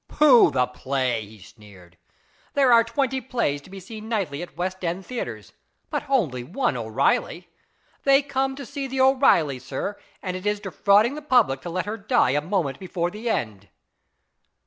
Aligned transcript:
"Pooh, 0.07 0.49
the 0.49 0.65
play!" 0.65 1.23
he 1.27 1.37
sneered." 1.37 1.95
There 2.55 2.71
are 2.73 2.83
twenty 2.83 3.21
plays 3.21 3.61
to 3.61 3.69
be 3.69 3.79
seen 3.79 4.09
nightly 4.09 4.41
at 4.41 4.57
West 4.57 4.83
End 4.83 5.05
theatres, 5.05 5.53
but 5.91 6.09
only 6.09 6.43
one 6.43 6.75
O'Reilly. 6.75 7.51
They 8.03 8.23
come 8.23 8.55
to 8.55 8.65
see 8.65 8.87
the 8.87 8.99
O'Reilly, 8.99 9.59
sir, 9.59 9.99
and 10.23 10.35
it 10.35 10.47
is 10.47 10.59
defrauding 10.59 11.13
the 11.13 11.21
public 11.21 11.61
to 11.61 11.69
let 11.69 11.85
her 11.85 11.97
die 11.97 12.31
a 12.31 12.41
moment 12.41 12.79
before 12.79 13.11
the 13.11 13.29
end." 13.29 13.69